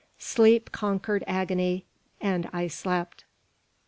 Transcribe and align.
Sleep 0.17 0.71
conquered 0.71 1.23
agony, 1.27 1.85
and 2.19 2.49
I 2.51 2.65
slept. 2.69 3.23